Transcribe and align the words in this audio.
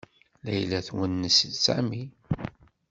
Layla 0.45 0.79
twennes 0.87 1.37
Sami. 1.63 2.01